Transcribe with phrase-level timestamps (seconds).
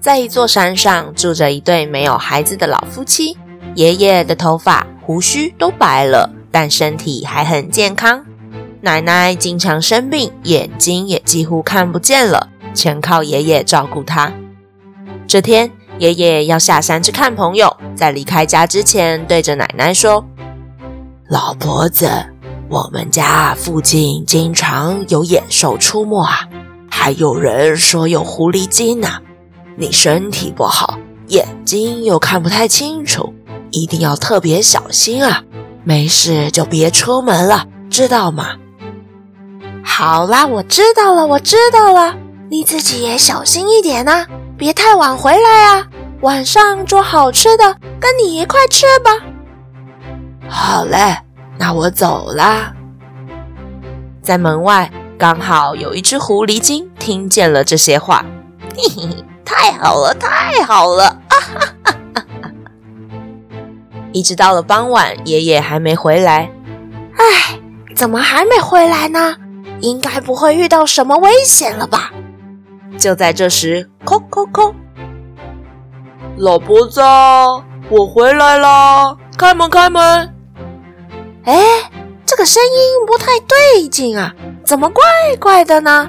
[0.00, 3.36] 在一座山上，住着一对没有孩子的老夫妻。
[3.74, 8.24] 爷爷的头发、胡须都白了，但身体还很健康。
[8.80, 14.32] 奶奶经常生病，眼睛也几乎看不见了，全靠爷爷照顾她。
[15.28, 20.24] 这天，爷爷要下山去看朋友，在离开家之前，对着奶奶说
[21.28, 22.10] ：“老婆子，
[22.70, 26.48] 我们家附近经常有野兽出没啊，
[26.90, 29.08] 还有人说有狐狸精呢。”
[29.76, 30.98] 你身体不好，
[31.28, 33.32] 眼睛又看不太清楚，
[33.70, 35.42] 一定要特别小心啊！
[35.84, 38.56] 没事就别出门了，知道吗？
[39.82, 42.14] 好啦，我知道了，我知道了。
[42.50, 44.26] 你自己也小心一点啊，
[44.58, 45.86] 别太晚回来啊！
[46.20, 49.10] 晚上做好吃的，跟你一块吃吧。
[50.48, 51.16] 好嘞，
[51.56, 52.74] 那我走啦。
[54.20, 58.26] 在门外，刚好有一只狐狸精听见了这些话，
[58.76, 59.24] 嘿嘿嘿。
[59.44, 61.04] 太好了，太好了！
[61.04, 62.52] 啊哈哈哈哈！
[64.12, 66.50] 一直到了傍晚，爷爷还没回来。
[67.16, 67.60] 唉，
[67.94, 69.36] 怎么还没回来呢？
[69.80, 72.10] 应该不会遇到什么危险了吧？
[72.98, 74.74] 就在这时，叩叩叩！
[76.36, 77.00] 老婆子，
[77.88, 80.34] 我回来啦，开门，开门！
[81.44, 81.58] 哎，
[82.26, 85.02] 这个声音不太对劲啊，怎么怪
[85.38, 86.08] 怪的呢？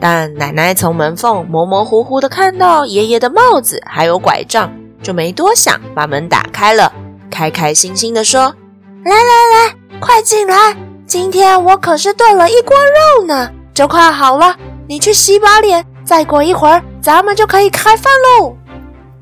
[0.00, 4.70] 但奶奶从门缝模模糊糊地看到爷爷的帽子还有拐杖，
[5.02, 6.92] 就没多想，把门打开了，
[7.30, 8.54] 开开心心地说
[9.04, 10.76] ：“来来来，快进来！
[11.06, 14.56] 今天我可是炖了一锅肉呢，就快好了。
[14.88, 18.56] 你去洗把脸，再过一会儿咱们就可以开饭喽。”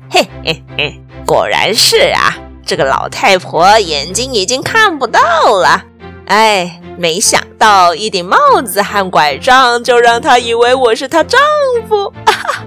[0.09, 2.35] 嘿嘿嘿，果然是啊，
[2.65, 5.19] 这个老太婆眼睛已经看不到
[5.61, 5.83] 了。
[6.27, 6.81] 哎。
[6.97, 11.39] 没想到一顶帽子和拐杖就让她以为我是她丈
[11.87, 12.11] 夫，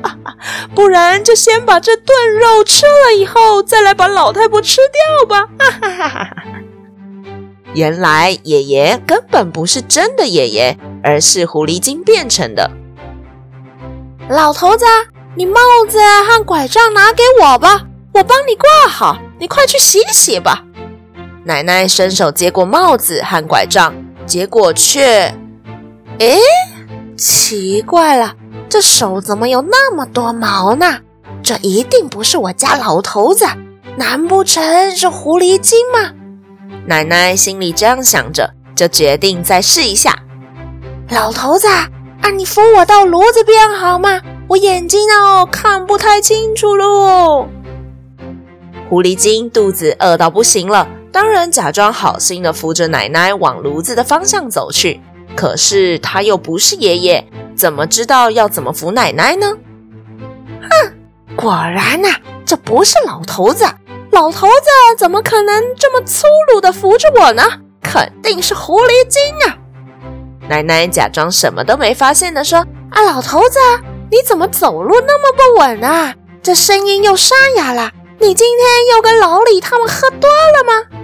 [0.75, 5.49] 不然就先把这炖肉吃了以后，再来把老太婆吃掉吧。
[5.59, 6.37] 哈哈哈哈哈
[7.75, 12.71] 原来爷爷根本不是真的爷爷，而是狐狸精变成的。
[14.31, 14.85] 老头子，
[15.37, 17.83] 你帽子和拐杖拿给我吧，
[18.15, 20.65] 我帮你挂好，你快去洗洗吧。
[21.45, 23.95] 奶奶伸手接过帽子和拐杖。
[24.29, 25.35] 结果却，
[26.19, 26.39] 诶，
[27.17, 28.35] 奇怪了，
[28.69, 30.99] 这手怎么有那么多毛呢？
[31.43, 33.47] 这一定不是我家老头子，
[33.97, 36.13] 难不成是狐狸精吗？
[36.85, 40.15] 奶奶心里这样想着，就决定再试一下。
[41.09, 44.21] 老头子，啊，你扶我到炉子边好吗？
[44.47, 47.49] 我眼睛哦看不太清楚喽。
[48.91, 50.87] 狐狸精肚子饿到不行了。
[51.13, 55.01] 当然，假装好心的扶着奶奶往炉子的方向走去。
[55.37, 57.25] 可是他又不是爷爷，
[57.57, 59.57] 怎么知道要怎么扶奶奶呢？
[60.63, 60.93] 哼，
[61.37, 62.09] 果然呐、
[62.45, 63.65] 这不是老头子。
[64.11, 67.43] 老头子怎么可能这么粗鲁的扶着我呢？
[67.83, 69.57] 肯定是狐狸精啊！
[70.49, 72.59] 奶奶假装什么都没发现的说
[72.91, 73.59] ：“啊，老头子，
[74.11, 76.15] 你怎么走路那么不稳啊？
[76.43, 77.93] 这声音又沙哑了。
[78.19, 80.98] 你今天又跟老李他们喝多了吗？”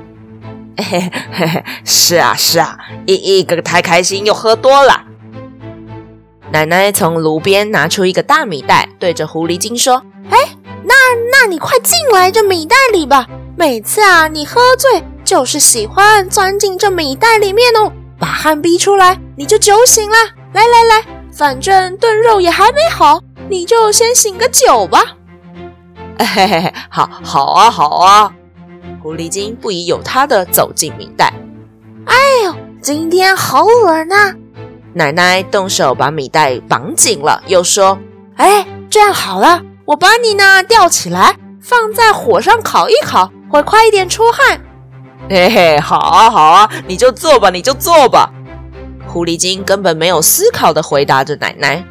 [0.77, 1.01] 嘿
[1.33, 2.77] 嘿嘿，是啊是啊，
[3.07, 5.05] 一一个太开心又喝多了。
[6.51, 10.39] 奶奶从炉边拿出一个大米袋，对着狐狸精说：“哎，
[10.85, 10.95] 那
[11.31, 13.27] 那你快进来这米袋里吧。
[13.57, 20.17] 每次啊，你喝醉就是喜欢钻进这米袋里面哦，把汗逼出来，你就酒醒了。
[20.53, 25.03] 来来来，反正炖肉也还没好，你就先醒个酒吧。”
[26.19, 28.32] 嘿嘿嘿，好，好啊，好啊。
[29.05, 31.31] 狐狸精不疑有他的走进米袋。
[32.06, 34.35] 哎呦，今天好冷啊！
[34.95, 37.99] 奶奶动手把米袋绑紧了，又说
[38.37, 44.59] ：“哎，这样好了，我把你呢吊起来，放在火上烤一烤，会快一点出汗。”
[45.29, 48.33] 嘿嘿，好啊，好啊，你就做吧，你就做吧。
[49.06, 51.85] 狐狸精根本没有思考的回答着奶奶。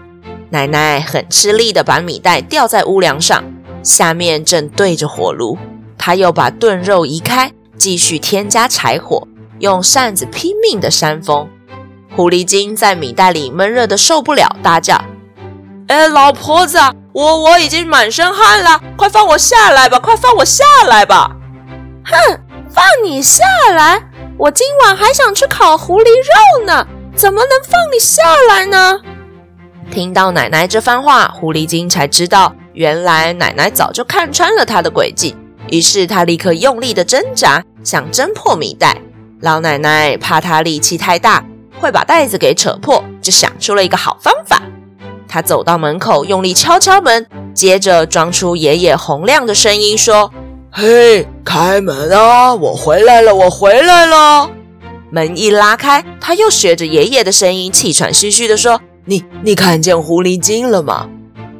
[0.49, 3.43] 奶奶很吃力的把米袋吊在屋梁上，
[3.83, 5.55] 下面正对着火炉。
[6.05, 9.25] 他又把炖肉移开，继续添加柴火，
[9.59, 11.47] 用扇子拼命的扇风。
[12.13, 15.01] 狐狸精在米袋里闷热的受不了，大叫
[15.87, 16.77] ：“哎，老婆子，
[17.13, 19.97] 我我已经满身汗了，快放我下来吧！
[19.97, 21.31] 快放我下来吧！
[22.03, 22.37] 哼，
[22.69, 24.03] 放你下来？
[24.37, 26.85] 我今晚还想吃烤狐狸肉呢，
[27.15, 28.99] 怎么能放你下来呢？
[29.89, 35.33] 听到奶奶这番话，狐狸精才知道，原来奶奶早就看穿了他的诡计。
[35.69, 38.97] 于是他立刻用力的挣扎，想挣破米袋。
[39.41, 41.43] 老奶奶怕他力气太大，
[41.79, 44.61] 会把袋子给扯破，就想出了一个好方法。
[45.27, 50.31] 他走到门口，用力敲敲门，接着装出爷爷洪亮的声音说
[50.71, 52.53] ：“嘿，开门啊！
[52.53, 54.49] 我回来了，我回来了。”
[55.09, 61.07] 门一拉开，他又学着爷爷的声音，气喘吁吁地说：“你，你看见狐狸精了吗？”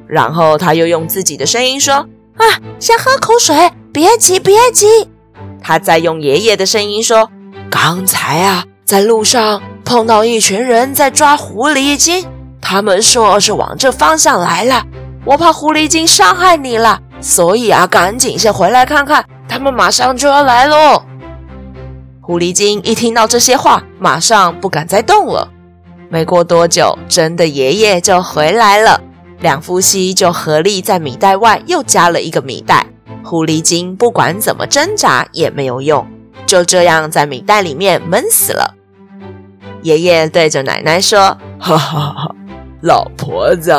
[0.08, 1.96] 然后他又用自己的声音说
[2.38, 2.46] ：“啊，
[2.80, 3.56] 先喝口水，
[3.94, 4.88] 别急，别急。”
[5.64, 7.30] 他在用爷爷的声音说
[7.72, 12.28] ：“刚才啊，在路上碰到一群人在抓狐狸精。”
[12.60, 14.84] 他们说是往这方向来了，
[15.26, 21.04] 我怕狐狸精伤害你了，所以啊，赶紧先回来看看，他们马上就要来喽。
[22.22, 25.50] 狐狸精一听到这些话，马上不敢再动了。
[26.10, 29.02] 没过多久，真的爷爷就回来了，
[29.42, 32.88] 两夫妻就合力在米袋外又加了一个米袋。
[33.24, 36.06] 狐狸精不管怎么挣扎也没有用，
[36.46, 38.76] 就这样在米袋里面闷死了。
[39.82, 42.36] 爷爷对着奶奶说：“哈哈哈。”
[42.84, 43.72] 老婆子，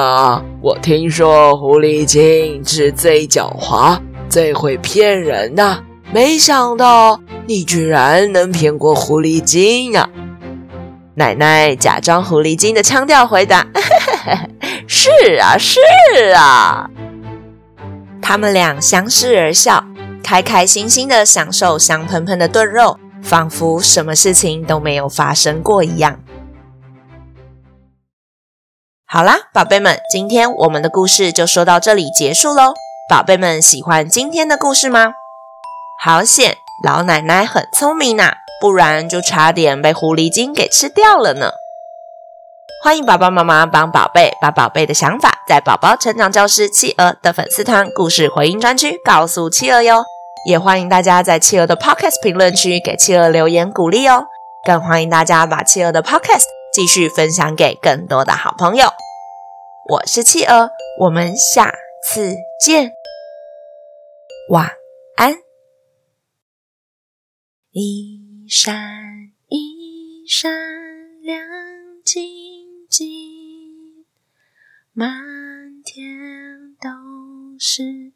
[0.63, 3.99] 我听说狐狸精是最狡猾、
[4.31, 10.09] 最会骗人的，没想到你居然能骗过狐狸精啊！
[11.17, 13.67] 奶奶假装狐狸精的腔调回答
[14.89, 15.79] ：“是啊，是
[16.35, 16.89] 啊。”
[18.27, 19.85] 他们俩相视而笑，
[20.23, 26.19] 开开心心的享受香喷喷的炖肉，仿佛什么事情都没有发生过一样。
[29.05, 32.73] 好啦，宝贝们，今天我们的故事就说到这里结束喽。
[33.11, 35.13] 宝贝们喜欢今天的故事吗？
[36.03, 41.51] 好险，老奶奶很聪明呐，不然就差点被狐狸精给吃掉了呢。
[42.85, 50.05] 欢迎爸爸妈妈帮宝贝把宝贝的想法在宝宝成长教室企鹅的粉丝团故事回应专区告诉企鹅哟。
[50.47, 54.27] 也欢迎大家在企鹅的 Podcast 评论区给企鹅留言鼓励哦。
[54.67, 56.45] 更欢迎大家把企鹅的 Podcast
[56.75, 58.89] 继续分享给更多的好朋友。
[59.89, 60.69] 我是企鹅，
[61.01, 61.73] 我们下
[62.07, 62.93] 次见，
[64.51, 64.73] 晚
[65.17, 65.37] 安。
[67.71, 68.77] 一闪
[69.49, 70.53] 一闪
[71.23, 71.41] 亮
[72.05, 72.44] 晶晶，
[74.97, 75.11] 满
[75.83, 78.13] 天都是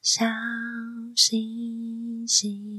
[0.00, 0.24] 小
[1.14, 2.71] 星星。